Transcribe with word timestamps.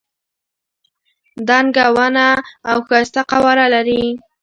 دنګه 1.47 1.85
ونه 1.95 2.27
او 2.69 2.77
ښایسته 2.87 3.21
قواره 3.31 3.65
لري. 3.73 4.03